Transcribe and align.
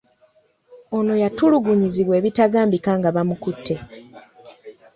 Ono 0.97 1.13
yatulugunyizibwa 1.23 2.13
ebitagambika 2.19 2.91
nga 2.99 3.09
bamukute. 3.15 3.75